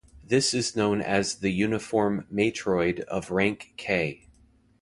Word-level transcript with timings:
This 0.25 0.55
is 0.55 0.75
known 0.75 0.99
as 0.99 1.35
the 1.35 1.51
uniform 1.51 2.25
matroid 2.33 3.01
of 3.01 3.29
rank 3.29 3.75
"k". 3.77 4.25